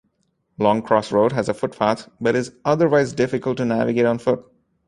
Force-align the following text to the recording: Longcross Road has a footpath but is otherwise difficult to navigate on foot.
Longcross 0.59 1.11
Road 1.11 1.31
has 1.33 1.47
a 1.47 1.53
footpath 1.53 2.07
but 2.19 2.35
is 2.35 2.51
otherwise 2.65 3.13
difficult 3.13 3.57
to 3.57 3.65
navigate 3.65 4.07
on 4.07 4.17
foot. 4.17 4.43